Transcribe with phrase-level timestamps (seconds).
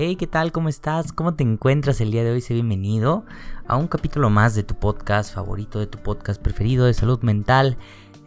[0.00, 0.52] Hey, ¿qué tal?
[0.52, 1.10] ¿Cómo estás?
[1.12, 2.40] ¿Cómo te encuentras el día de hoy?
[2.40, 3.24] Sé bienvenido
[3.66, 7.78] a un capítulo más de tu podcast favorito, de tu podcast preferido de salud mental,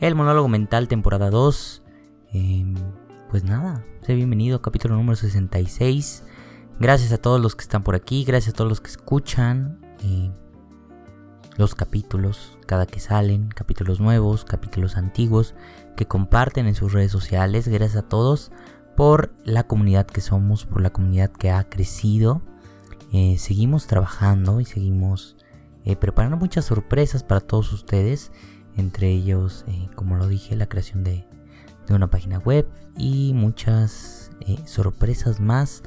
[0.02, 1.82] el monólogo mental temporada 2.
[2.34, 2.76] Em,
[3.30, 6.26] pues nada, sé bienvenido, capítulo número 66.
[6.78, 10.30] Gracias a todos los que están por aquí, gracias a todos los que escuchan eh,
[11.56, 15.56] los capítulos, cada que salen, capítulos nuevos, capítulos antiguos,
[15.96, 17.70] que comparten en sus redes sociales.
[17.70, 18.52] Gracias a todos
[19.02, 22.44] por la comunidad que somos, por la comunidad que ha crecido.
[23.12, 25.38] Eh, seguimos trabajando y seguimos
[25.86, 28.32] eh, preparando muchas sorpresas para todos ustedes.
[28.78, 31.26] Entre ellos, eh, como lo dije, la creación de,
[31.88, 34.30] de una página web y muchas
[34.66, 35.82] sorpresas más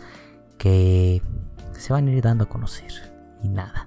[0.59, 1.23] que
[1.79, 2.91] se van a ir dando a conocer.
[3.45, 3.87] Y nada.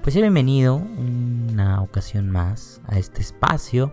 [0.00, 3.92] Pues bienvenido una ocasión más a este espacio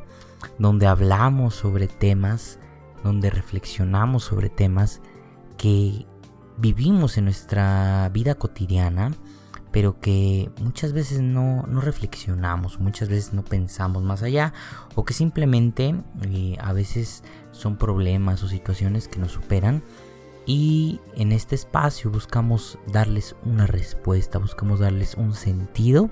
[0.59, 2.59] donde hablamos sobre temas
[3.03, 5.01] donde reflexionamos sobre temas
[5.57, 6.05] que
[6.57, 9.11] vivimos en nuestra vida cotidiana,
[9.71, 14.53] pero que muchas veces no, reflexionamos, muchas veces no pensamos más allá,
[14.95, 19.83] o que simplemente eh, a veces son problemas o situaciones que nos superan.
[20.45, 26.09] Y en este espacio buscamos darles una respuesta, buscamos darles un sentido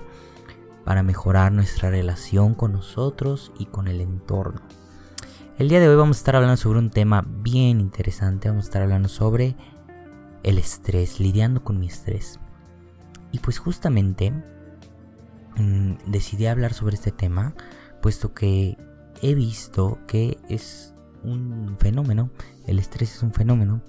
[0.84, 4.60] para mejorar nuestra relación con nosotros y con el entorno.
[5.58, 8.50] El día de hoy vamos a estar hablando sobre un tema bien interesante.
[8.50, 9.56] Vamos a estar hablando sobre
[10.42, 12.38] el estrés, lidiando con mi estrés.
[13.32, 14.32] Y pues justamente
[15.56, 17.54] mm, decidí hablar sobre este tema,
[18.02, 18.76] puesto que
[19.22, 22.28] he visto que es un fenómeno,
[22.66, 23.80] el estrés es un fenómeno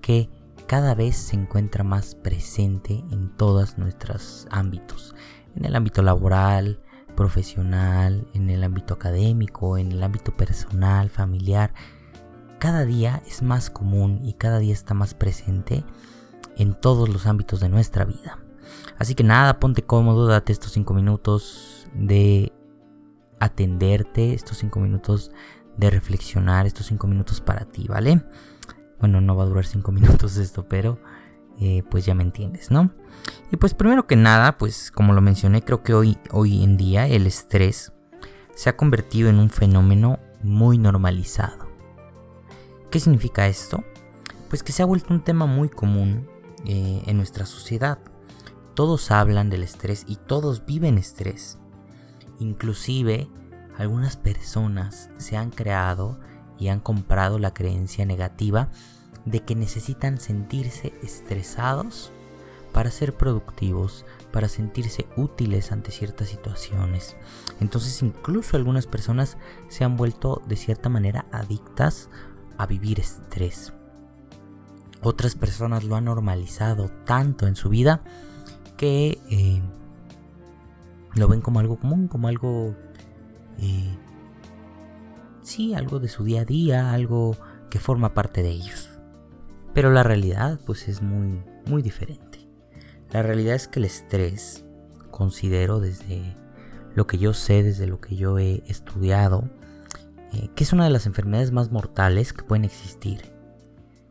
[0.00, 0.30] que
[0.66, 5.14] cada vez se encuentra más presente en todos nuestros ámbitos.
[5.54, 6.80] En el ámbito laboral,
[7.20, 11.74] profesional, en el ámbito académico, en el ámbito personal, familiar,
[12.58, 15.84] cada día es más común y cada día está más presente
[16.56, 18.38] en todos los ámbitos de nuestra vida.
[18.98, 22.54] Así que nada, ponte cómodo, date estos 5 minutos de
[23.38, 25.30] atenderte, estos 5 minutos
[25.76, 28.24] de reflexionar, estos 5 minutos para ti, ¿vale?
[28.98, 30.98] Bueno, no va a durar 5 minutos esto, pero
[31.60, 32.90] eh, pues ya me entiendes, ¿no?
[33.52, 37.06] Y pues primero que nada, pues como lo mencioné, creo que hoy, hoy en día
[37.06, 37.92] el estrés
[38.54, 41.68] se ha convertido en un fenómeno muy normalizado.
[42.90, 43.84] ¿Qué significa esto?
[44.48, 46.28] Pues que se ha vuelto un tema muy común
[46.64, 47.98] eh, en nuestra sociedad.
[48.74, 51.58] Todos hablan del estrés y todos viven estrés.
[52.38, 53.28] Inclusive
[53.78, 56.20] algunas personas se han creado
[56.58, 58.70] y han comprado la creencia negativa
[59.24, 62.12] de que necesitan sentirse estresados
[62.72, 67.16] para ser productivos, para sentirse útiles ante ciertas situaciones.
[67.60, 69.36] Entonces incluso algunas personas
[69.68, 72.08] se han vuelto de cierta manera adictas
[72.58, 73.72] a vivir estrés.
[75.02, 78.02] Otras personas lo han normalizado tanto en su vida
[78.76, 79.62] que eh,
[81.14, 82.74] lo ven como algo común, como algo...
[83.58, 83.96] Eh,
[85.42, 87.36] sí, algo de su día a día, algo
[87.70, 88.90] que forma parte de ellos.
[89.74, 92.29] Pero la realidad pues es muy, muy diferente.
[93.12, 94.64] La realidad es que el estrés,
[95.10, 96.36] considero desde
[96.94, 99.50] lo que yo sé, desde lo que yo he estudiado,
[100.32, 103.32] eh, que es una de las enfermedades más mortales que pueden existir.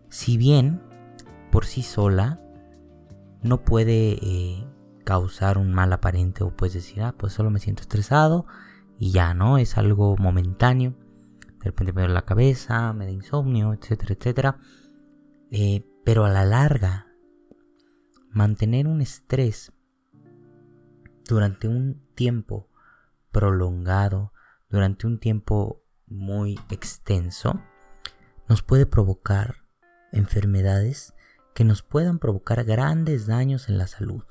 [0.10, 0.82] Si bien
[1.52, 2.42] por sí sola
[3.42, 4.68] no puede eh,
[5.06, 8.46] causar un mal aparente o puedes decir, ah, pues solo me siento estresado
[8.98, 9.58] y ya, ¿no?
[9.58, 10.94] Es algo momentáneo.
[11.60, 14.58] De repente me duele la cabeza, me da insomnio, etcétera, etcétera.
[15.52, 17.08] Eh, pero a la larga,
[18.32, 19.72] mantener un estrés
[21.28, 22.70] durante un tiempo
[23.32, 24.34] prolongado,
[24.70, 27.62] durante un tiempo muy extenso,
[28.48, 29.58] nos puede provocar
[30.12, 31.14] enfermedades
[31.54, 34.24] que nos puedan provocar grandes daños en la salud.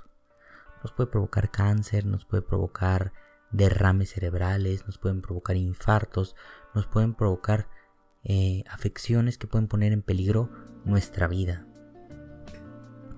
[0.82, 3.12] Nos puede provocar cáncer, nos puede provocar
[3.50, 6.34] derrames cerebrales, nos pueden provocar infartos,
[6.74, 7.68] nos pueden provocar
[8.24, 10.50] eh, afecciones que pueden poner en peligro
[10.84, 11.67] nuestra vida.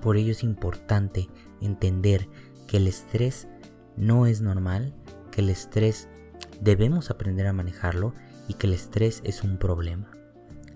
[0.02, 1.28] Por ello es importante
[1.60, 2.28] entender
[2.66, 3.48] que el estrés
[3.96, 4.94] no es normal,
[5.30, 6.08] que el estrés
[6.60, 8.14] debemos aprender a manejarlo
[8.48, 10.10] y que el estrés es un problema.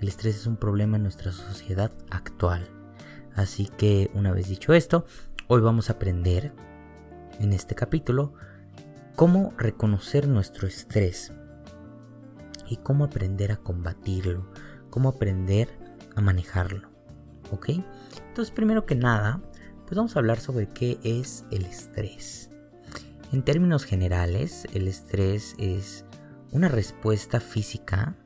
[0.01, 2.69] El estrés es un problema en nuestra sociedad actual.
[3.35, 5.07] Así que una vez dicho esto,
[5.49, 6.53] hoy vamos a aprender
[7.41, 8.35] en este capítulo
[9.17, 11.33] cómo reconocer nuestro estrés
[12.69, 14.51] y cómo aprender a combatirlo,
[14.91, 15.69] cómo aprender
[16.15, 16.89] a manejarlo.
[17.51, 17.71] ¿Ok?
[18.35, 19.41] Entonces, primero que nada,
[19.87, 22.51] pues vamos a hablar sobre qué es el estrés.
[23.31, 26.05] En términos generales, el estrés es
[26.51, 28.17] una respuesta física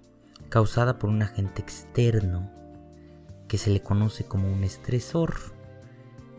[0.49, 2.51] causada por un agente externo
[3.49, 5.35] que se le conoce como un estresor.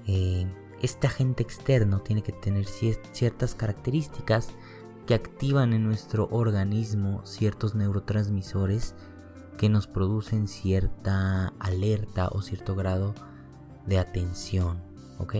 [0.07, 0.51] eh,
[0.81, 4.49] este agente externo tiene que tener ciertas características
[5.05, 8.95] que activan en nuestro organismo ciertos neurotransmisores
[9.59, 13.13] que nos producen cierta alerta o cierto grado
[13.85, 14.81] de atención,
[15.17, 15.35] ¿ok?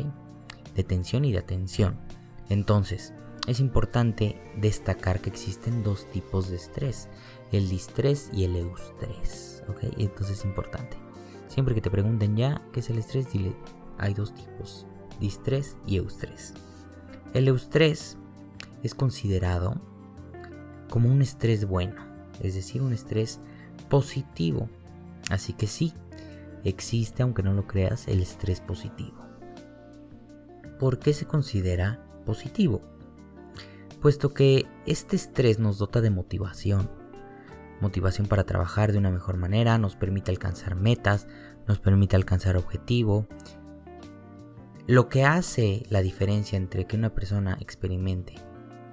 [0.76, 1.98] De tensión y de atención.
[2.50, 3.14] Entonces,
[3.48, 7.08] es importante destacar que existen dos tipos de estrés,
[7.52, 9.86] el distrés y el eustrés, ¿ok?
[9.98, 10.98] Entonces es importante.
[11.48, 13.56] Siempre que te pregunten ya qué es el estrés, dile,
[13.98, 14.86] hay dos tipos,
[15.20, 16.54] distrés y eustrés.
[17.34, 18.18] El eustrés
[18.84, 19.82] es considerado
[20.90, 22.02] como un estrés bueno,
[22.42, 23.40] es decir, un estrés
[23.90, 24.70] positivo.
[25.30, 25.94] Así que sí,
[26.64, 29.18] existe, aunque no lo creas, el estrés positivo.
[30.80, 32.82] ¿Por qué se considera positivo?
[34.02, 36.90] Puesto que este estrés nos dota de motivación.
[37.82, 41.28] Motivación para trabajar de una mejor manera, nos permite alcanzar metas,
[41.68, 43.28] nos permite alcanzar objetivo.
[44.88, 48.36] Lo que hace la diferencia entre que una persona experimente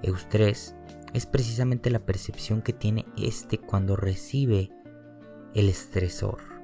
[0.03, 0.75] eustrés
[1.13, 4.69] es precisamente la percepción que tiene este cuando recibe
[5.53, 6.56] el estresor.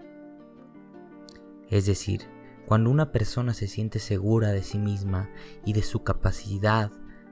[1.73, 2.21] Es decir,
[2.67, 5.31] cuando una persona se siente segura de sí misma
[5.65, 6.91] y de su capacidad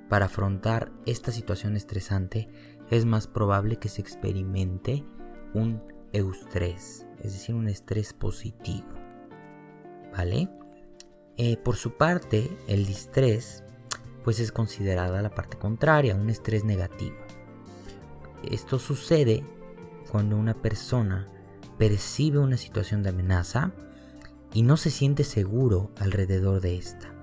[0.10, 2.50] para afrontar esta situación estresante,
[2.90, 5.06] es más probable que se experimente
[5.54, 8.88] un eustrés, es decir, un estrés positivo.
[10.12, 10.50] ¿Vale?
[11.38, 13.64] Eh, por su parte, el distrés,
[14.24, 17.18] pues es considerada la parte contraria, un estrés negativo.
[18.50, 19.44] Esto sucede
[20.12, 21.28] cuando una persona
[21.78, 23.72] percibe una situación de amenaza
[24.54, 27.14] y no se siente seguro alrededor de esta.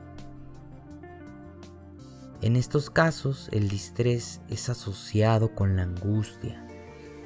[2.40, 6.64] En estos casos, el distrés es asociado con la angustia,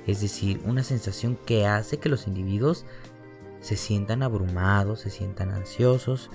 [0.07, 2.87] es decir, una sensación que hace que los individuos
[3.61, 6.31] se sientan abrumados, se sientan ansiosos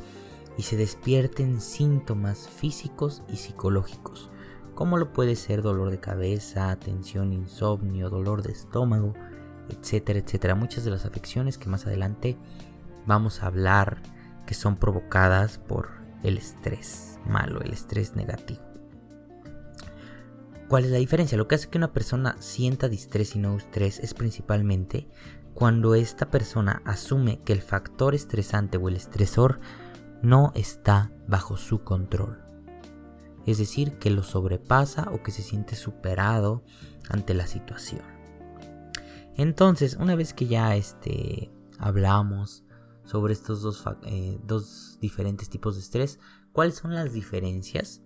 [0.58, 4.30] y se despierten síntomas físicos y psicológicos,
[4.76, 9.14] como lo puede ser dolor de cabeza, tensión, insomnio, dolor de estómago,
[9.70, 10.56] etcétera, etcétera.
[10.56, 12.38] Muchas de las afecciones que más adelante
[13.08, 13.98] vamos a hablar
[14.46, 15.90] que son provocadas por
[16.24, 18.62] el estrés malo, el estrés negativo.
[20.68, 21.38] ¿Cuál es la diferencia?
[21.38, 25.08] Lo que hace que una persona sienta distrés y no estrés es principalmente
[25.54, 29.60] cuando esta persona asume que el factor estresante o el estresor
[30.22, 32.44] no está bajo su control.
[33.46, 36.64] Es decir, que lo sobrepasa o que se siente superado
[37.10, 38.02] ante la situación.
[39.36, 41.50] Entonces, una vez que ya este,
[41.80, 42.66] hablamos
[43.08, 46.20] sobre estos dos, eh, dos diferentes tipos de estrés,
[46.52, 48.02] ¿cuáles son las diferencias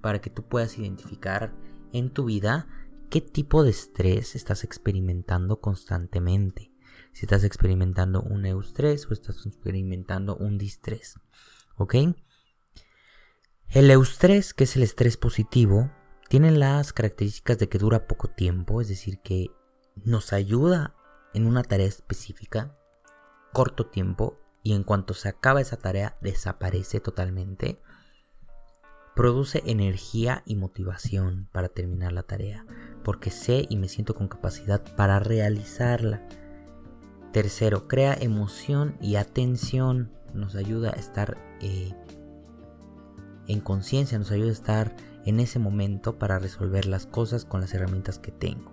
[0.00, 1.52] para que tú puedas identificar
[1.92, 2.68] en tu vida
[3.10, 6.70] qué tipo de estrés estás experimentando constantemente?
[7.12, 11.18] Si estás experimentando un eustrés o estás experimentando un distrés.
[11.76, 11.96] ¿Ok?
[13.68, 15.90] El eustrés, que es el estrés positivo,
[16.28, 19.50] tiene las características de que dura poco tiempo, es decir, que
[20.04, 20.94] nos ayuda
[21.32, 22.76] en una tarea específica,
[23.52, 27.78] corto tiempo, y en cuanto se acaba esa tarea desaparece totalmente,
[29.14, 32.66] produce energía y motivación para terminar la tarea,
[33.04, 36.26] porque sé y me siento con capacidad para realizarla.
[37.32, 41.92] Tercero, crea emoción y atención, nos ayuda a estar eh,
[43.46, 47.74] en conciencia, nos ayuda a estar en ese momento para resolver las cosas con las
[47.74, 48.72] herramientas que tengo.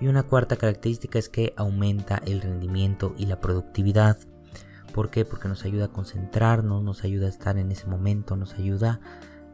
[0.00, 4.18] Y una cuarta característica es que aumenta el rendimiento y la productividad.
[4.92, 5.24] ¿Por qué?
[5.24, 9.00] Porque nos ayuda a concentrarnos, nos ayuda a estar en ese momento, nos ayuda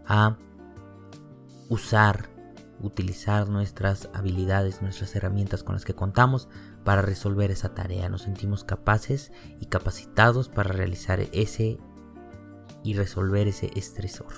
[0.06, 0.36] a
[1.68, 2.28] usar,
[2.80, 6.48] utilizar nuestras habilidades, nuestras herramientas con las que contamos
[6.84, 8.08] para resolver esa tarea.
[8.08, 11.78] Nos sentimos capaces y capacitados para realizar ese
[12.82, 14.32] y resolver ese estresor.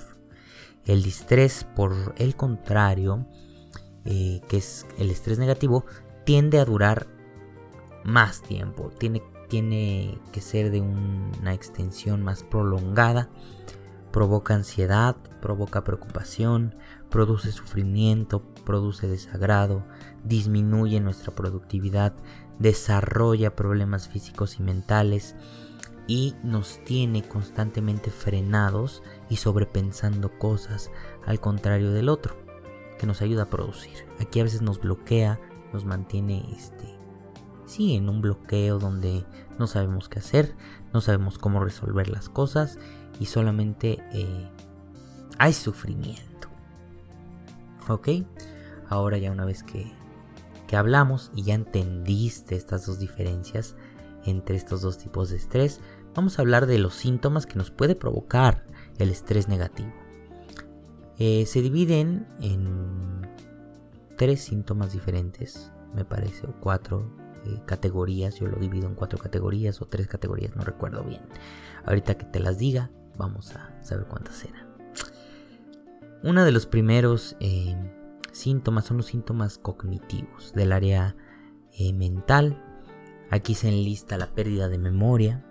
[0.85, 3.27] El distrés, por el contrario,
[4.05, 5.85] eh, que es el estrés negativo,
[6.25, 7.07] tiende a durar
[8.03, 13.27] más tiempo, tiene, tiene que ser de una extensión más prolongada,
[14.13, 16.73] provoca ansiedad, provoca preocupación,
[17.09, 19.83] produce sufrimiento, produce desagrado,
[20.23, 22.13] disminuye nuestra productividad,
[22.59, 25.35] desarrolla problemas físicos y mentales
[26.07, 30.91] y nos tiene constantemente frenados y sobrepensando cosas
[31.25, 32.37] al contrario del otro
[32.97, 34.05] que nos ayuda a producir.
[34.21, 35.41] Aquí a veces nos bloquea,
[35.73, 37.01] nos mantiene este
[37.71, 39.25] sí en un bloqueo donde
[39.59, 40.55] no sabemos qué hacer,
[40.93, 42.79] no sabemos cómo resolver las cosas
[43.19, 44.49] y solamente eh,
[45.37, 46.49] hay sufrimiento.
[47.87, 48.09] ¿Ok?
[48.87, 49.91] Ahora ya una vez que,
[50.67, 53.75] que hablamos y ya entendiste estas dos diferencias
[54.25, 55.81] entre estos dos tipos de estrés,
[56.15, 58.65] vamos a hablar de los síntomas que nos puede provocar
[58.97, 59.91] el estrés negativo.
[61.17, 63.27] Eh, se dividen en
[64.17, 68.39] tres síntomas diferentes, me parece, o cuatro eh, categorías.
[68.39, 71.21] Yo lo divido en cuatro categorías o tres categorías, no recuerdo bien.
[71.85, 74.69] Ahorita que te las diga, vamos a saber cuántas eran.
[76.23, 77.75] Uno de los primeros eh,
[78.31, 81.15] síntomas son los síntomas cognitivos del área
[81.95, 82.61] mental.
[83.31, 85.43] Aquí se enlista la pérdida de memoria,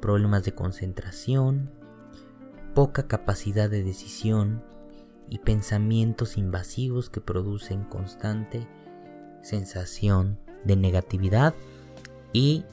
[0.00, 1.70] problemas de concentración,
[2.74, 4.64] poca capacidad de decisión
[5.28, 8.66] y pensamientos invasivos que producen constante
[9.42, 11.54] sensación de negatividad
[12.32, 12.64] y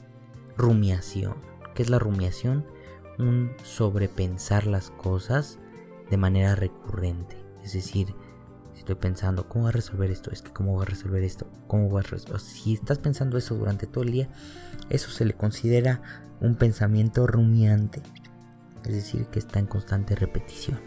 [0.56, 1.34] rumiación.
[1.74, 2.64] ¿Qué es la rumiación?
[3.18, 5.58] Un sobrepensar las cosas
[6.10, 7.36] de manera recurrente.
[7.62, 8.14] Es decir,
[8.72, 10.30] si estoy pensando, ¿cómo voy a resolver esto?
[10.30, 11.46] Es que, ¿cómo voy a resolver esto?
[11.66, 12.40] ¿Cómo voy a resolver?
[12.40, 14.28] Si estás pensando eso durante todo el día,
[14.88, 16.00] eso se le considera
[16.40, 18.02] un pensamiento rumiante,
[18.84, 20.80] es decir, que está en constante repetición.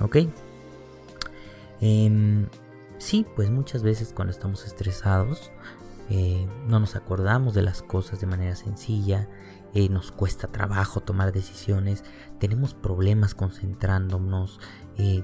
[0.00, 0.18] ¿Ok?
[1.80, 2.46] Em,
[2.98, 5.50] sí, pues muchas veces cuando estamos estresados
[6.10, 9.28] eh, no nos acordamos de las cosas de manera sencilla,
[9.74, 12.02] eh, nos cuesta trabajo tomar decisiones,
[12.38, 14.58] tenemos problemas concentrándonos,
[14.96, 15.22] eh,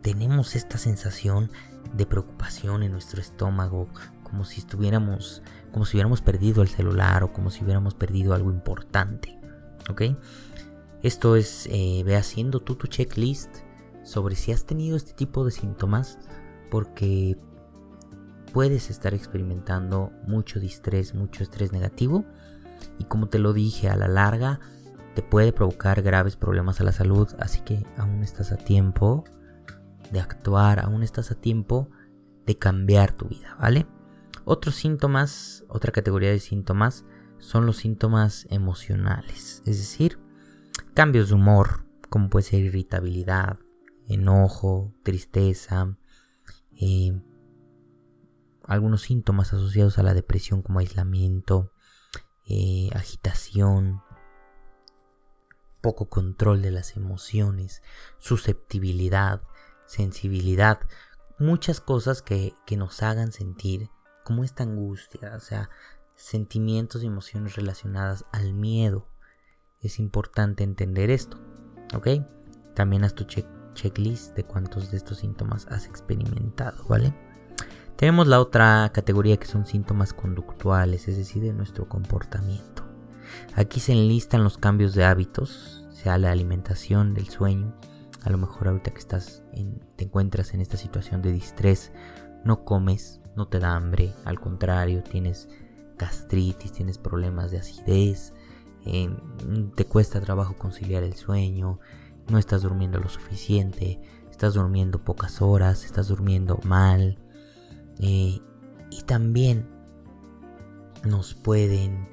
[0.00, 1.50] tenemos esta sensación
[1.94, 3.88] de preocupación en nuestro estómago,
[4.22, 8.50] como si estuviéramos como si hubiéramos perdido el celular o como si hubiéramos perdido algo
[8.50, 9.38] importante.
[9.88, 10.02] ¿Ok?
[11.02, 13.48] Esto es, ve haciendo tú tu checklist
[14.04, 16.18] sobre si has tenido este tipo de síntomas
[16.70, 17.38] porque
[18.52, 22.24] puedes estar experimentando mucho distrés, mucho estrés negativo.
[22.98, 24.60] Y como te lo dije a la larga
[25.14, 29.24] te puede provocar graves problemas a la salud, así que aún estás a tiempo
[30.10, 31.90] de actuar, aún estás a tiempo
[32.46, 33.86] de cambiar tu vida, ¿vale?
[34.44, 37.04] Otros síntomas, otra categoría de síntomas,
[37.38, 40.18] son los síntomas emocionales, es decir,
[40.94, 43.58] cambios de humor, como puede ser irritabilidad,
[44.06, 45.96] enojo, tristeza,
[46.72, 47.20] eh,
[48.66, 51.72] algunos síntomas asociados a la depresión como aislamiento,
[52.44, 54.02] eh, agitación,
[55.80, 57.82] poco control de las emociones,
[58.18, 59.42] susceptibilidad,
[59.86, 60.80] sensibilidad,
[61.38, 63.90] muchas cosas que, que nos hagan sentir
[64.24, 65.68] como esta angustia, o sea,
[66.14, 69.08] sentimientos y emociones relacionadas al miedo.
[69.80, 71.38] Es importante entender esto,
[71.94, 72.08] ¿ok?
[72.74, 73.24] También haz tu
[73.74, 77.12] checklist de cuántos de estos síntomas has experimentado, ¿vale?
[78.02, 82.82] Tenemos la otra categoría que son síntomas conductuales, es decir, de nuestro comportamiento.
[83.54, 87.76] Aquí se enlistan los cambios de hábitos, sea la alimentación, del sueño.
[88.24, 89.44] A lo mejor ahorita que estás
[89.94, 91.92] te encuentras en esta situación de distrés,
[92.44, 95.48] no comes, no te da hambre, al contrario, tienes
[95.96, 98.34] gastritis, tienes problemas de acidez,
[98.84, 99.16] eh,
[99.76, 101.78] te cuesta trabajo conciliar el sueño,
[102.28, 107.21] no estás durmiendo lo suficiente, estás durmiendo pocas horas, estás durmiendo mal.
[108.02, 108.40] Eh,
[108.90, 109.66] y también
[111.04, 112.08] nos pueden,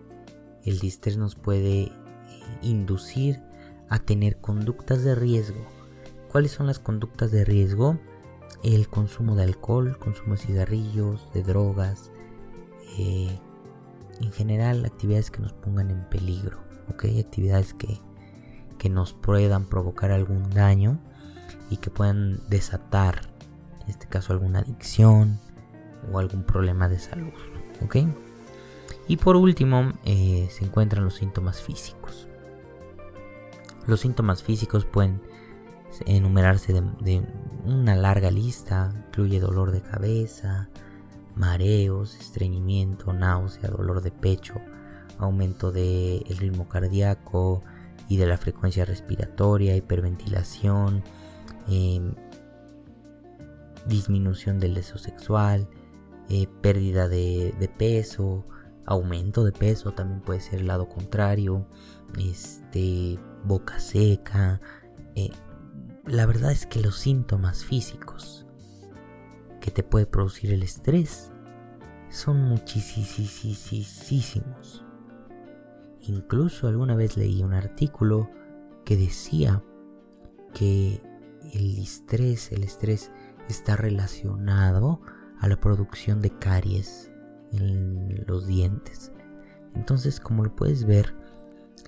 [0.63, 1.91] el distrés nos puede eh,
[2.61, 3.41] inducir
[3.89, 5.65] a tener conductas de riesgo.
[6.31, 7.99] ¿Cuáles son las conductas de riesgo?
[8.63, 12.11] el consumo de alcohol, consumo de cigarrillos, de drogas,
[12.97, 13.39] eh,
[14.19, 17.05] en general actividades que nos pongan en peligro, ¿ok?
[17.19, 17.99] Actividades que,
[18.77, 20.99] que nos puedan provocar algún daño
[21.69, 23.21] y que puedan desatar,
[23.83, 25.39] en este caso, alguna adicción
[26.11, 27.33] o algún problema de salud,
[27.83, 27.97] ¿ok?
[29.07, 32.27] Y por último, eh, se encuentran los síntomas físicos.
[33.87, 35.19] Los síntomas físicos pueden
[36.05, 37.23] enumerarse de,
[37.65, 40.69] una larga lista, incluye dolor de cabeza,
[41.35, 44.55] mareos, estreñimiento, náusea, dolor de pecho,
[45.17, 47.63] aumento del ritmo cardíaco
[48.07, 51.03] y de la frecuencia respiratoria, hiperventilación,
[51.67, 52.13] em,
[53.87, 55.67] disminución del deseo sexual,
[56.29, 58.45] eh, pérdida de, peso,
[58.85, 61.67] aumento de peso, también puede ser el lado contrario,
[62.19, 64.61] este, boca seca,
[65.15, 65.31] eh,
[66.05, 68.45] la verdad es que los síntomas físicos
[69.61, 71.31] que te puede producir el estrés
[72.09, 72.85] son muchísimos.
[76.01, 78.29] Incluso alguna vez leí un artículo
[78.85, 79.63] que decía
[80.53, 81.01] que
[81.53, 83.11] el estrés, el estrés
[83.47, 85.01] está relacionado
[85.39, 87.11] a la producción de caries
[87.51, 89.11] en los dientes.
[89.75, 91.15] Entonces, como lo puedes ver,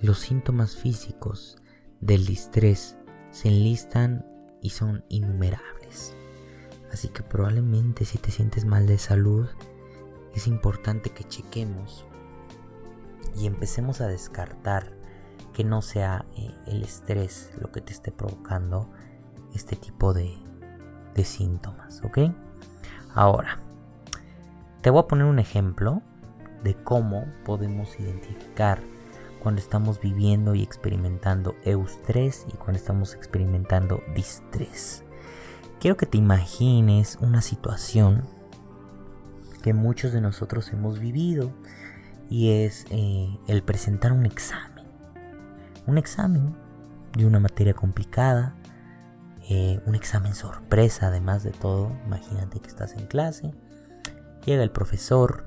[0.00, 1.56] los síntomas físicos
[2.00, 2.96] del estrés
[3.30, 4.26] se enlistan
[4.60, 6.14] y son innumerables.
[6.92, 9.46] Así que probablemente si te sientes mal de salud,
[10.34, 12.06] es importante que chequemos
[13.36, 14.92] y empecemos a descartar
[15.52, 18.90] que no sea eh, el estrés lo que te esté provocando
[19.54, 20.34] este tipo de,
[21.14, 22.18] de síntomas, ¿ok?
[23.14, 23.58] Ahora,
[24.80, 26.02] te voy a poner un ejemplo
[26.64, 28.80] de cómo podemos identificar
[29.42, 35.04] cuando estamos viviendo y experimentando eustrés y cuando estamos experimentando distrés.
[35.80, 38.24] Quiero que te imagines una situación
[39.62, 41.52] que muchos de nosotros hemos vivido
[42.30, 44.86] y es eh, el presentar un examen.
[45.86, 46.54] Un examen
[47.16, 48.54] de una materia complicada,
[49.54, 51.92] eh, un examen sorpresa además de todo.
[52.06, 53.52] Imagínate que estás en clase,
[54.46, 55.44] llega el profesor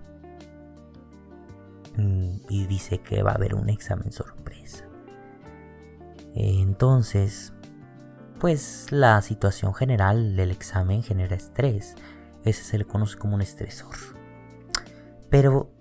[1.98, 4.86] mm, y dice que va a haber un examen sorpresa.
[6.36, 7.54] Entonces,
[8.40, 11.96] pues la situación general del examen genera estrés.
[12.44, 13.96] Ese se le conoce como un estresor.
[15.32, 15.72] Pero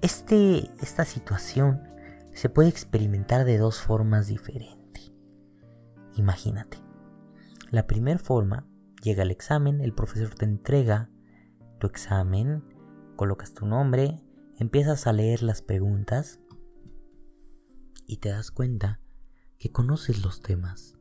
[0.00, 1.82] este, esta situación
[2.32, 5.12] se puede experimentar de dos formas diferentes.
[6.16, 6.83] Imagínate.
[7.74, 8.68] La primera forma,
[9.02, 11.10] llega el examen, el profesor te entrega
[11.80, 12.62] tu examen,
[13.16, 14.22] colocas tu nombre,
[14.60, 16.38] empiezas a leer las preguntas
[18.06, 19.00] y te das cuenta
[19.58, 20.94] que conoces los temas,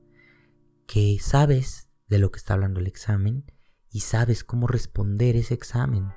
[0.87, 3.45] que sabes de lo que está hablando el examen
[3.91, 6.07] y sabes cómo responder ese examen.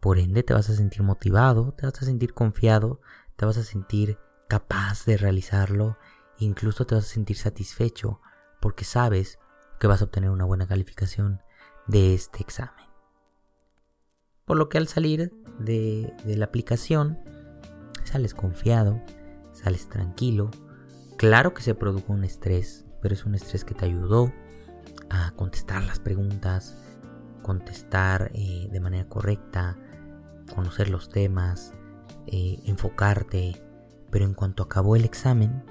[0.00, 3.00] Por ende te vas a sentir motivado, te vas a sentir confiado,
[3.36, 5.96] te vas a sentir capaz de realizarlo,
[6.40, 8.20] incluso te vas a sentir satisfecho
[8.60, 9.38] porque sabes
[9.78, 11.42] que vas a obtener una buena calificación
[11.86, 12.86] de este examen.
[14.44, 17.18] Por lo que al salir de, la aplicación,
[18.04, 19.02] sales confiado,
[19.52, 20.50] sales tranquilo.
[21.16, 24.32] Claro que se produjo un estrés, pero es un estrés que te ayudó
[25.10, 26.76] a contestar las preguntas,
[27.42, 29.76] contestar eh, de manera correcta,
[30.54, 31.74] conocer los temas,
[32.26, 33.60] eh, enfocarte.
[34.10, 35.64] Pero en cuanto acabó el examen,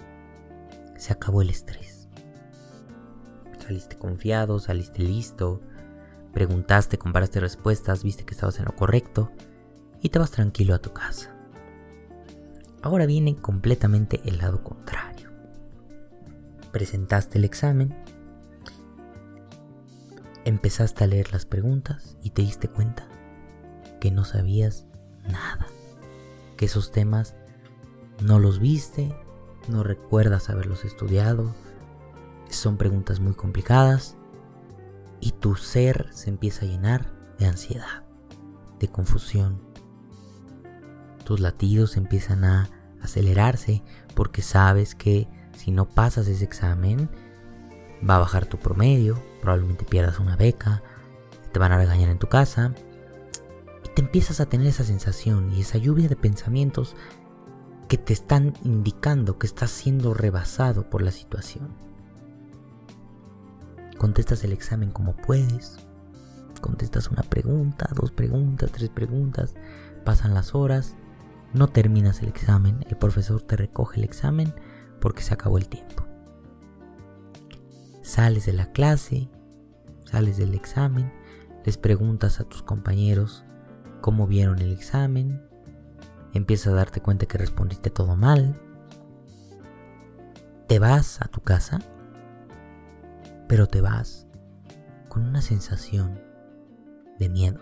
[0.98, 2.05] se acabó el estrés.
[3.66, 5.62] Saliste confiado, saliste listo,
[6.34, 9.32] preguntaste, comparaste respuestas, viste que estabas en lo correcto
[10.02, 11.36] y te vas tranquilo a tu casa.
[12.82, 15.32] Ahora viene completamente el lado contrario.
[16.72, 17.96] Presentaste el examen,
[20.46, 23.08] Empezaste a leer las preguntas y te diste cuenta
[24.00, 24.86] que no sabías
[25.28, 25.66] nada.
[26.56, 27.34] Que esos temas
[28.22, 29.12] no los viste,
[29.68, 31.56] no recuerdas haberlos estudiado.
[32.56, 34.16] Son preguntas muy complicadas
[35.20, 38.06] y tu ser se empieza a llenar de ansiedad,
[38.80, 39.62] de confusión.
[41.26, 42.70] Tus latidos empiezan a
[43.02, 43.84] acelerarse
[44.16, 47.10] porque sabes que si no pasas ese examen
[48.10, 50.82] va a bajar tu promedio, probablemente pierdas una beca,
[51.52, 52.74] te van a regañar en tu casa.
[53.84, 56.96] Y te empiezas a tener esa sensación y esa lluvia de pensamientos
[57.90, 61.86] que te están indicando que estás siendo rebasado por la situación.
[64.06, 65.78] Contestas el examen como puedes.
[66.62, 69.56] Contestas una pregunta, dos preguntas, tres preguntas.
[70.04, 70.94] Pasan las horas.
[71.54, 72.86] No terminas el examen.
[72.88, 74.54] El profesor te recoge el examen
[75.02, 76.06] porque se acabó el tiempo.
[78.04, 79.28] Sales de la clase,
[80.04, 81.12] sales del examen,
[81.66, 83.44] les preguntas a tus compañeros
[84.02, 85.42] cómo vieron el examen,
[86.32, 88.62] empiezas a darte cuenta que respondiste todo mal,
[90.68, 91.80] te vas a tu casa,
[93.48, 94.28] pero te vas
[95.10, 96.20] con una sensación
[97.20, 97.60] de miedo,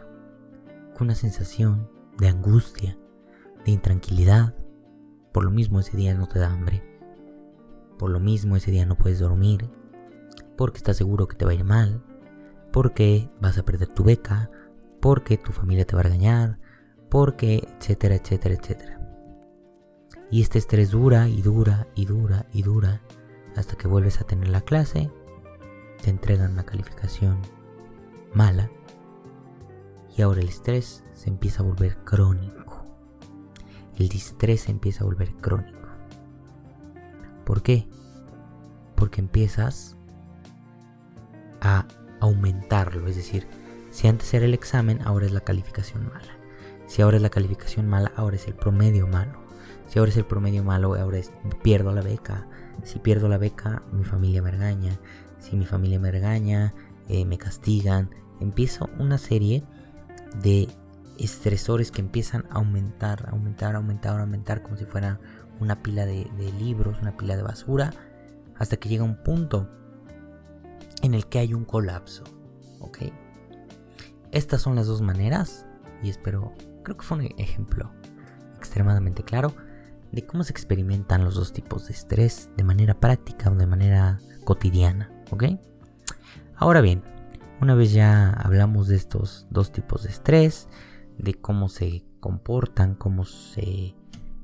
[0.93, 2.98] con una sensación de angustia,
[3.65, 4.56] de intranquilidad.
[5.32, 6.84] Por lo mismo ese día no te da hambre,
[7.98, 9.69] por lo mismo ese día no puedes dormir,
[10.58, 12.04] porque estás seguro que te va a ir mal,
[12.72, 14.50] porque vas a perder tu beca,
[15.00, 16.60] porque tu familia te va a regañar,
[17.10, 19.00] porque, etcétera, etcétera, etcétera.
[20.32, 23.02] Y este estrés dura y dura y dura y dura
[23.56, 25.12] hasta que vuelves a tener la clase,
[26.03, 27.37] te entregan una calificación
[28.33, 28.69] mala
[30.17, 32.85] y ahora el estrés se empieza a volver crónico.
[33.97, 35.87] El distrés se empieza a volver crónico.
[37.45, 37.87] ¿Por qué?
[38.95, 39.95] Porque empiezas
[41.61, 41.87] a
[42.19, 43.07] aumentarlo.
[43.07, 43.47] Es decir,
[43.89, 46.37] si antes era el examen, ahora es la calificación mala.
[46.85, 49.39] Si ahora es la calificación mala, ahora es el promedio malo.
[49.87, 52.45] Si ahora es el promedio malo, ahora es pierdo la beca.
[52.83, 54.99] Si pierdo la beca, mi familia me regaña.
[55.43, 56.73] Si mi familia me regaña,
[57.08, 58.10] eh, me castigan.
[58.39, 59.63] Empiezo una serie
[60.41, 60.67] de
[61.19, 65.19] estresores que empiezan a aumentar, aumentar, aumentar, aumentar, como si fuera
[65.60, 67.93] una pila de, de libros, una pila de basura,
[68.58, 69.69] hasta que llega un punto
[71.01, 72.23] en el que hay un colapso.
[72.79, 72.99] ¿Ok?
[74.32, 75.67] Estas son las dos maneras
[76.01, 76.53] y espero,
[76.84, 77.91] creo que fue un ejemplo
[78.58, 79.53] extremadamente claro
[80.12, 84.19] de cómo se experimentan los dos tipos de estrés de manera práctica o de manera
[84.43, 85.43] cotidiana, ¿ok?
[86.56, 87.04] Ahora bien,
[87.60, 90.67] una vez ya hablamos de estos dos tipos de estrés,
[91.17, 93.96] de cómo se comportan, cómo se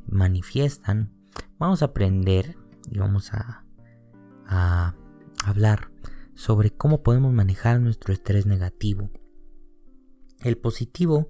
[0.07, 1.13] manifiestan,
[1.57, 2.55] vamos a aprender
[2.89, 3.65] y vamos a,
[5.45, 5.91] hablar
[6.33, 9.11] sobre cómo podemos manejar nuestro estrés negativo.
[10.41, 11.29] El positivo,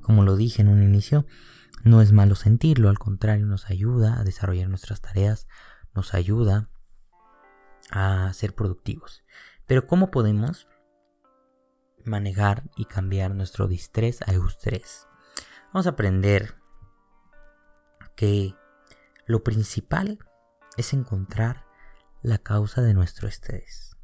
[0.00, 1.26] como lo dije en un inicio,
[1.84, 5.46] no es malo sentirlo, al contrario, nos ayuda a desarrollar nuestras tareas,
[5.94, 6.70] nos ayuda
[7.94, 9.24] a ser productivos.
[9.66, 10.66] Pero ¿cómo podemos
[12.04, 15.06] manejar y cambiar nuestro distrés a eustrés?
[15.72, 16.56] Vamos a aprender
[18.16, 18.54] que
[19.26, 20.18] lo principal
[20.76, 21.64] es encontrar
[22.22, 23.96] la causa de nuestro estrés.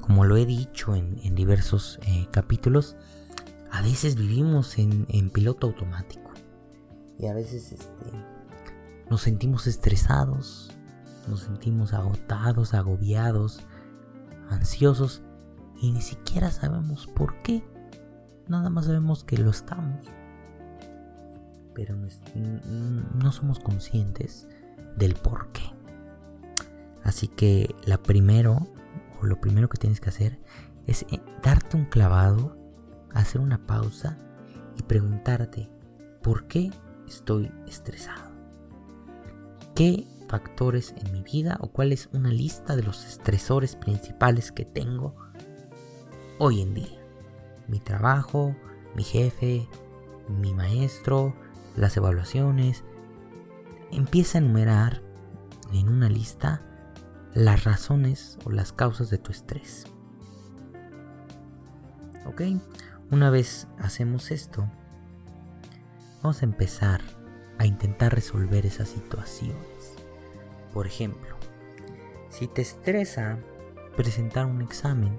[0.00, 2.96] Como lo he dicho en, diversos eh, capítulos,
[3.70, 6.32] a veces vivimos en piloto automático
[7.22, 8.10] y a veces este,
[9.08, 10.76] nos sentimos estresados,
[11.28, 13.60] nos sentimos agotados, agobiados,
[14.50, 15.22] ansiosos
[15.80, 17.62] y ni siquiera sabemos por qué.
[18.48, 20.04] Nada más sabemos que lo estamos.
[21.74, 24.46] Pero no, somos conscientes
[24.96, 25.62] del por qué.
[27.02, 28.68] Así que la primero,
[29.20, 30.38] o lo primero que tienes que hacer
[30.86, 32.56] es eh, darte un clavado,
[33.14, 34.18] hacer una pausa
[34.76, 35.70] y preguntarte,
[36.22, 36.70] ¿por qué
[37.08, 38.30] estoy estresado?
[39.74, 44.64] ¿Qué factores en mi vida o cuál es una lista de los estresores principales que
[44.64, 45.14] tengo
[46.38, 47.04] hoy en día?
[47.68, 48.56] Mi trabajo,
[48.96, 49.68] mi jefe,
[50.28, 51.34] mi maestro,
[51.76, 52.82] las evaluaciones.
[53.90, 55.02] Empieza a enumerar
[55.72, 56.62] en una lista
[57.34, 59.84] las razones o las causas de tu estrés.
[62.26, 62.42] ¿Ok?
[63.10, 64.66] Una vez hacemos esto,
[66.22, 67.00] Vamos a empezar
[67.58, 69.96] a intentar resolver esas situaciones.
[70.72, 71.36] Por ejemplo,
[72.28, 73.38] si te estresa
[73.96, 75.18] presentar un examen,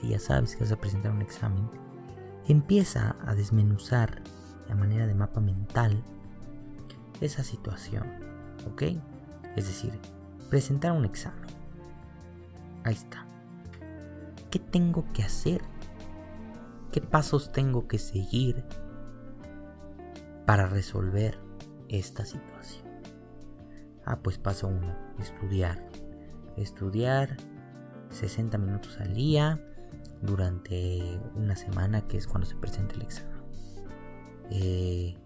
[0.00, 1.68] si ya sabes que vas a presentar un examen,
[2.46, 4.22] empieza a desmenuzar
[4.66, 6.02] de manera de mapa mental
[7.20, 8.06] esa situación,
[8.70, 8.82] ¿ok?
[9.56, 9.92] Es decir,
[10.48, 11.48] presentar un examen.
[12.84, 13.26] Ahí está.
[14.50, 15.60] ¿Qué tengo que hacer?
[16.92, 18.64] ¿Qué pasos tengo que seguir
[20.46, 21.38] para resolver
[21.88, 22.87] esta situación?
[24.10, 25.86] Ah, pues paso uno, estudiar.
[26.56, 27.36] Estudiar
[28.08, 29.62] 60 minutos al día
[30.22, 33.36] durante una semana que es cuando se presenta el examen.
[34.50, 35.18] Eh,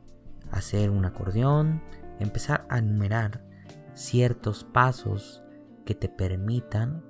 [0.51, 1.81] hacer un acordeón,
[2.19, 3.47] empezar a enumerar
[3.95, 5.45] ciertos pasos
[5.87, 7.05] que te permitan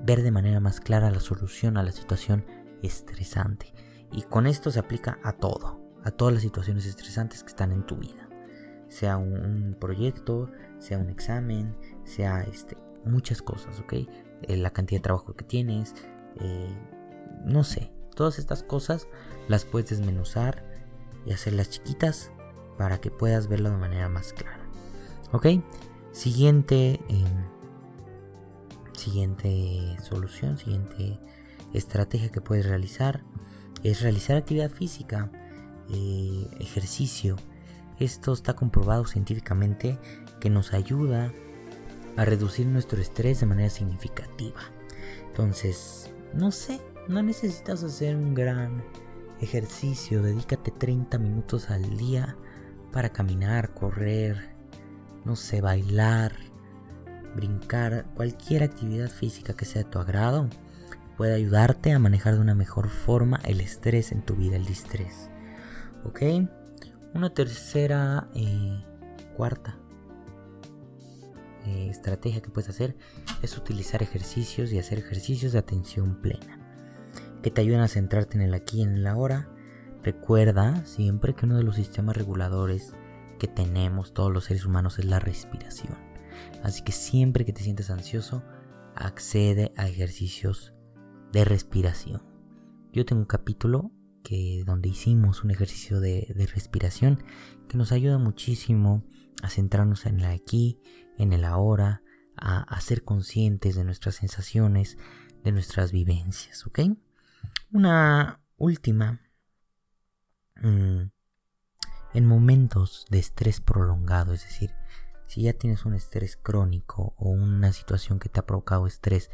[0.00, 2.44] ver de manera más clara la solución a la situación
[2.82, 3.72] estresante.
[4.10, 7.84] Y con esto se aplica a todo a todas las situaciones estresantes que están en
[7.84, 8.27] tu vida.
[8.88, 13.92] Sea un, proyecto, sea un examen, sea este, muchas cosas, ¿ok?
[13.92, 15.94] Eh, la cantidad de trabajo que tienes,
[16.40, 16.72] eh,
[17.44, 19.06] no sé, todas estas cosas
[19.48, 20.64] las puedes desmenuzar
[21.26, 22.32] y hacerlas chiquitas
[22.76, 24.60] para que puedas verlo de manera más clara.
[25.32, 25.46] ¿Ok?
[26.12, 27.46] Siguiente, em,
[28.92, 31.18] siguiente solución, siguiente
[31.74, 33.22] estrategia que puedes realizar
[33.82, 35.30] es realizar actividad física.
[35.90, 37.36] Eh, ejercicio.
[37.98, 39.98] Esto está comprobado científicamente
[40.40, 41.32] que nos ayuda
[42.16, 44.60] a reducir nuestro estrés de manera significativa.
[45.26, 48.84] Entonces, no sé, no necesitas hacer un gran
[49.40, 52.36] ejercicio, dedícate 30 minutos al día
[52.92, 54.50] para caminar, correr,
[55.24, 56.32] no sé, bailar,
[57.34, 60.48] brincar, cualquier actividad física que sea de tu agrado
[61.16, 65.30] puede ayudarte a manejar de una mejor forma el estrés en tu vida, el distrés.
[66.04, 66.22] ¿Ok?
[67.14, 68.84] Una tercera, eh,
[69.36, 69.78] cuarta
[71.66, 72.96] eh, estrategia que puedes hacer
[73.42, 76.58] es utilizar ejercicios y hacer ejercicios de atención plena
[77.42, 79.48] que te ayuden a centrarte en el aquí y en el ahora.
[80.02, 82.92] Recuerda siempre que uno de los sistemas reguladores
[83.38, 85.96] que tenemos todos los seres humanos es la respiración.
[86.62, 88.42] Así que siempre que te sientes ansioso,
[88.94, 90.74] accede a ejercicios
[91.32, 92.22] de respiración.
[92.92, 93.92] Yo tengo un capítulo
[94.66, 97.22] donde hicimos un ejercicio de, respiración
[97.68, 99.04] que nos ayuda muchísimo
[99.42, 100.78] a centrarnos en el aquí,
[101.16, 102.02] en el ahora,
[102.36, 104.96] a, ser conscientes de nuestras sensaciones,
[105.44, 106.80] de nuestras vivencias, ¿ok?
[107.72, 109.20] Una última.
[110.62, 111.10] Mm,
[112.14, 114.70] en momentos de estrés prolongado, es decir,
[115.26, 119.30] si ya tienes un estrés crónico o una situación que te ha provocado estrés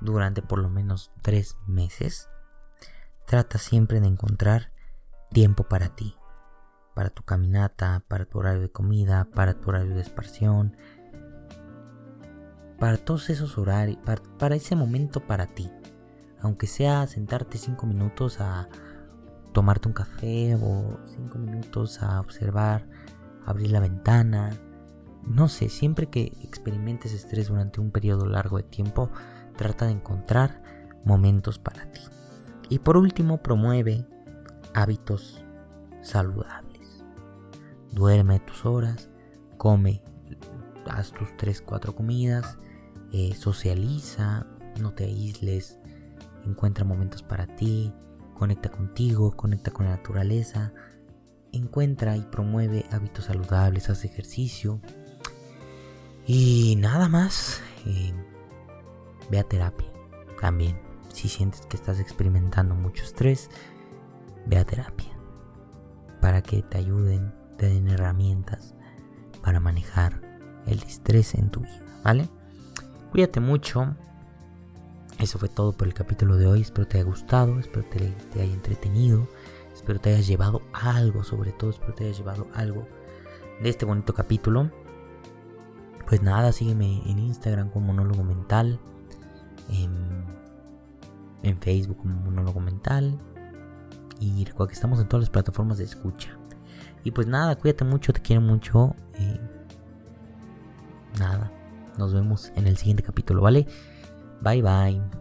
[0.00, 2.28] durante por lo menos tres meses,
[3.28, 4.72] Trata siempre de encontrar
[5.32, 6.16] tiempo para ti,
[6.94, 10.74] para tu caminata, para tu horario de comida, para tu horario de esparción,
[12.78, 13.98] para todos esos horarios,
[14.38, 15.70] para, ese momento para ti.
[16.40, 18.70] Aunque sea sentarte cinco minutos a
[19.52, 22.88] tomarte un café o cinco minutos a observar,
[23.44, 24.56] abrir la ventana.
[25.22, 29.10] No sé, siempre que experimentes estrés durante un periodo largo de tiempo,
[29.54, 30.62] trata de encontrar
[31.04, 32.00] momentos para ti.
[32.68, 34.06] Y por último, promueve
[34.74, 35.44] hábitos
[36.02, 37.04] saludables.
[37.92, 39.08] Duerme tus horas,
[39.56, 40.02] come,
[40.86, 42.58] haz tus 3-4 comidas,
[43.12, 44.46] eh, socializa,
[44.80, 45.78] no te aísles,
[46.44, 47.92] encuentra momentos para ti,
[48.34, 50.72] conecta contigo, conecta con la naturaleza,
[51.52, 54.80] encuentra y promueve hábitos saludables, haz ejercicio
[56.26, 58.12] y nada más, eh,
[59.30, 59.88] ve a terapia
[60.40, 60.87] también.
[61.12, 63.50] Si sientes que estás experimentando mucho estrés,
[64.46, 65.18] ve a terapia
[66.20, 68.74] para que te ayuden, te den herramientas
[69.42, 70.20] para manejar
[70.66, 72.28] el estrés en tu vida, ¿vale?
[73.10, 73.94] Cuídate mucho.
[75.18, 76.60] Eso fue todo por el capítulo de hoy.
[76.60, 79.26] Espero te haya gustado, espero te, te haya entretenido,
[79.74, 82.86] espero te hayas llevado algo, sobre todo espero te hayas llevado algo
[83.60, 84.70] de este bonito capítulo.
[86.06, 88.80] Pues nada, sígueme en Instagram como monólogo mental,
[89.68, 90.24] en,
[91.42, 93.18] en Facebook como monólogo mental.
[94.20, 96.30] Y recuerda que estamos en todas las plataformas de escucha.
[97.04, 98.94] Y pues nada, cuídate mucho, te quiero mucho.
[99.14, 99.40] Eh,
[101.18, 101.52] nada,
[101.96, 103.66] nos vemos en el siguiente capítulo, ¿vale?
[104.40, 105.17] Bye bye.